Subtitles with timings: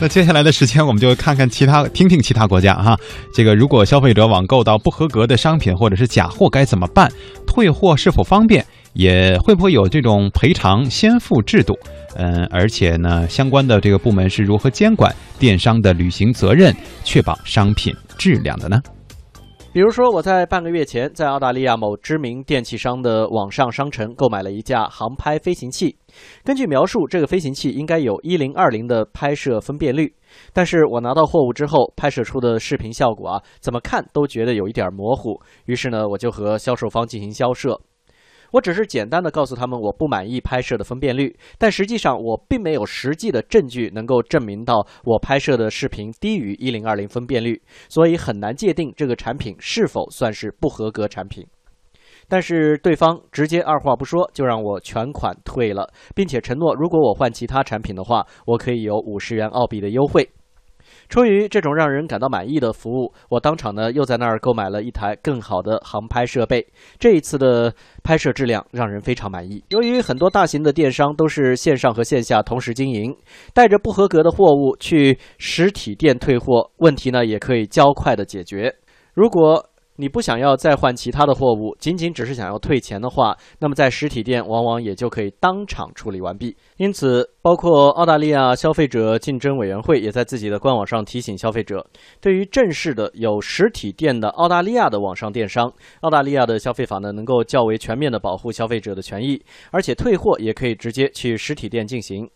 [0.00, 2.96] 那接下来的时间，我们就看看其他，听听其他国家哈。
[3.34, 7.10] 这个如果消费者网购到不合格的商品或者是假货该怎么办？
[7.46, 8.64] 退货是否方便？
[8.92, 11.76] 也会不会有这种赔偿先付制度？
[12.14, 18.80] 嗯，而且呢，相关的这个部门是如何监管电商的履行责任，确保商品质量的呢？
[19.70, 25.96] 比如说，我在半个月前在澳大利亚某知名电器商的网上商城购买了一架航拍飞行器。
[26.42, 30.14] 根据描述，这个飞行器应该有一零二零的拍摄分辨率，
[30.54, 35.38] 但是我拿到货物之后，拍摄出的视频效果啊，怎么看都觉得有一点模糊。
[35.66, 37.78] 于是呢，我就和销售方进行交涉。
[38.52, 51.46] 我只是简单的告诉他们我不满意拍摄的分辨率，但实际上我并没有实际的证据能够证明到我拍摄的视频低于一零二零分辨率，所以很难界定这个产品是否算是不合格产品。
[52.30, 60.28] 但是对方直接二话不说就让我全款退了，并且承诺如果我换其他产品的话，我可以有五十元澳币的优惠。
[61.08, 66.66] 出于这种让人感到满意的服务，我当场呢又在那儿购买了一台更好的航拍设备。
[66.98, 69.64] 这一次的拍摄质量让人非常满意。
[69.70, 73.16] 由于很多大型的电商都是线上和线下同时经营，
[73.54, 78.74] 带着不合格的货物去实体店退货，问题呢也可以较快的解决。
[79.14, 79.64] 如果
[80.00, 86.56] 你不想要再换其他的货物，仅仅只是想要退钱的话，那么在实体店往往也就可以当场处理完毕。
[86.76, 91.84] 因此，包括澳大利亚消费者竞争委员会也在自己的官网上提醒消费者，
[92.20, 102.30] 对于正式的有实体店的澳大利亚的网上电商，澳大利亚的消费法呢能够较为全面的保护消费者的权益，而且退货也可以直接去实体店进行。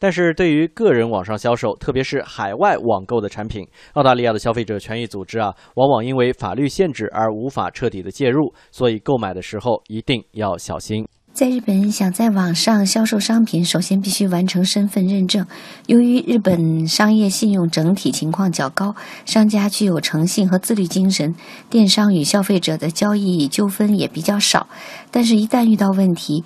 [0.00, 11.06] 但是对于个人网上销售，特别是海外网购的产品，澳大利亚的消费者权益组织啊，往往因为法律限制而无法彻底的介入，所以购买的时候一定要小心。
[11.32, 15.46] 在日本，想在网上销售商品，首先必须完成身份认证。
[15.86, 21.32] 由于日本商业信用整体情况较高，商家具有诚信和自律精神，
[21.70, 24.66] 电商与消费者的交易纠纷也比较少。
[25.12, 26.42] 但是，一旦遇到问题，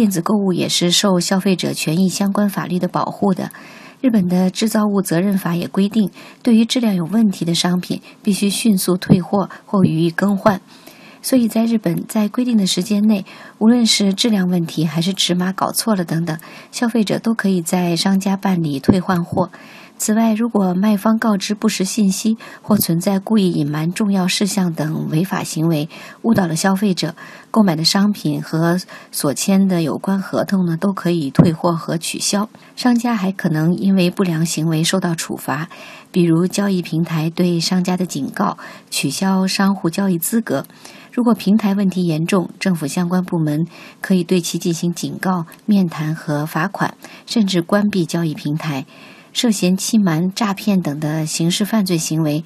[0.00, 3.52] 电子购物也是受消费者权益相关法律的保护的。
[4.00, 6.10] 日本的制造物责任法也规定，
[6.42, 10.62] 对于质量有问题的商品，必须迅速退货或予以更换。
[11.20, 13.26] 所以在日本，在规定的时间内，
[13.58, 16.38] 无论是质量问题还是尺码搞错了等等，
[16.72, 19.50] 消费者都可以在商家办理退换货。
[20.00, 25.90] 此外，如果卖方告知不实信息或存在故意隐瞒重要事项等违法行为，
[26.22, 27.14] 误导了消费者，
[27.50, 28.80] 购买的商品和
[29.12, 32.48] 所签的有关合同呢，都可以退货和取消。
[32.76, 35.68] 商家还可能因为不良行为受到处罚，
[36.10, 38.56] 比如交易平台对商家的警告、
[38.88, 40.64] 取消商户交易资格。
[41.12, 43.66] 如果平台问题严重，政府相关部门
[44.00, 46.94] 可以对其进行警告、面谈和罚款，
[47.26, 48.86] 甚至关闭交易平台。
[49.32, 52.44] 涉嫌欺瞒、诈骗等的刑事犯罪行为，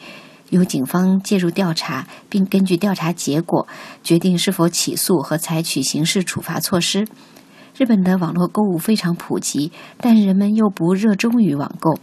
[0.51, 3.67] 由警方介入调查，并根据调查结果
[4.03, 7.07] 决定是否起诉和采取刑事处罚措施。
[7.77, 11.99] 日本的网络购物非常普及，但人们又不热衷于网购。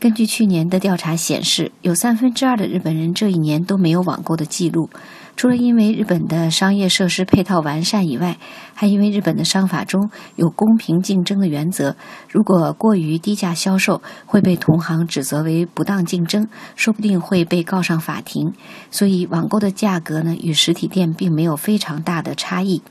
[0.00, 4.88] 根据去年的调查显示，有三分之二的日本人这一年都没有网购的记录。
[5.36, 8.36] 除了因为日本的商业设施配套完善以外，
[8.74, 11.96] 还因为日本的商法中有公平竞争的原则。
[12.28, 18.52] 如果过于低价销售，会被同行指责为不当竞争，说不定会被告上法庭。
[18.90, 22.82] 所以，网购的价格呢，与实体店并没有非常大的差异。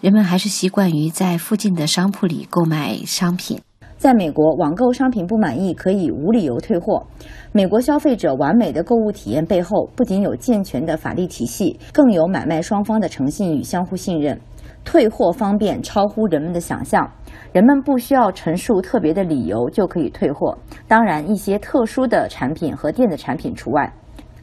[0.00, 3.60] 人们还是习惯于在附近的商铺里购买商品。
[4.00, 7.06] 在美国，网购商品不满意可以无理由退货。
[7.52, 14.40] 美国消费者完美的购物体验背后，不仅有健全的法律体系，更有买卖双方的诚信与相互信任。
[14.86, 17.06] 退货方便超乎人们的想象，
[17.52, 20.56] 人们不需要陈述特别的理由就可以退货。
[20.88, 23.92] 当然，一些特殊的产品和电子产品除外。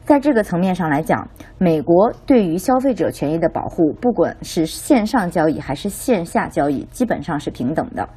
[0.04, 8.08] 在这个层面上来讲，美国对于消费者权益的保护，不管是线上交易还是线下交易，基本上是平等的。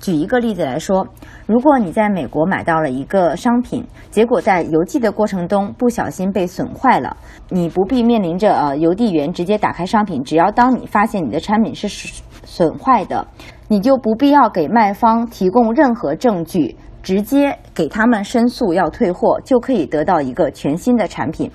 [0.00, 1.06] 举一个例子来说，
[1.46, 7.16] 如果你在美国买到了一个商品，结果在邮寄的过程中不小心被损坏了，
[7.48, 11.88] 你不必面临着呃邮递员直接打开商品，只要当你发现你的产品是
[12.44, 13.26] 损坏的，
[13.68, 21.50] 你就不必要给卖方提供任何证据，直接给他们申诉要退货，就可以得到一个全新的产品，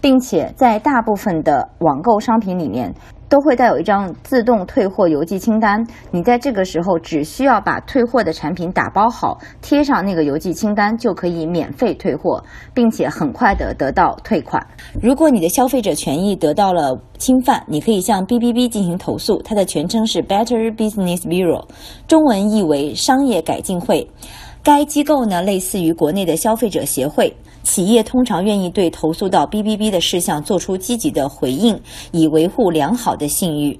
[0.00, 2.94] 并且在大部分的网购商品里面。
[3.28, 12.42] 都会带有一张自动退货邮寄清单，你在这个时候只需要把退货的产品打包好，贴上那个邮寄清单，就可以免费退货，
[12.72, 14.64] 并且很快的得到退款。
[15.02, 21.64] 如果你的消费者权益得到了侵犯，你可以向 BBB 进行投诉，它的全称是 Better Business Bureau，
[22.06, 24.08] 中文译为商业改进会。
[24.62, 27.32] 该机构呢，类似于国内的消费者协会。
[27.66, 31.76] 企业通常愿意对投诉到 BBB 的事项做出积极的回应，
[32.12, 33.76] 以维护良好的信誉。